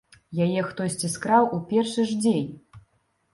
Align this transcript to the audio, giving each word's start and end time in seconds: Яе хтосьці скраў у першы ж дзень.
Яе 0.45 0.61
хтосьці 0.69 1.09
скраў 1.15 1.43
у 1.59 1.59
першы 1.75 2.07
ж 2.13 2.17
дзень. 2.23 2.49